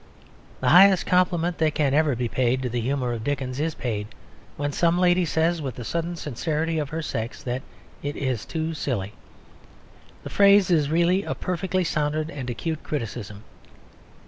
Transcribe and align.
The 0.61 0.69
highest 0.69 1.05
compliment 1.05 1.59
that 1.59 1.75
can 1.75 1.93
ever 1.93 2.15
be 2.15 2.27
paid 2.27 2.63
to 2.63 2.69
the 2.69 2.81
humour 2.81 3.13
of 3.13 3.23
Dickens 3.23 3.59
is 3.59 3.75
paid 3.75 4.07
when 4.57 4.71
some 4.71 4.97
lady 4.97 5.25
says, 5.25 5.61
with 5.61 5.75
the 5.75 5.83
sudden 5.83 6.15
sincerity 6.15 6.79
of 6.79 6.89
her 6.89 7.03
sex, 7.03 7.43
that 7.43 7.61
it 8.01 8.15
is 8.15 8.43
"too 8.43 8.73
silly." 8.73 9.13
The 10.23 10.31
phrase 10.31 10.71
is 10.71 10.89
really 10.89 11.21
a 11.23 11.35
perfectly 11.35 11.83
sound 11.83 12.15
and 12.15 12.49
acute 12.49 12.81
criticism. 12.81 13.43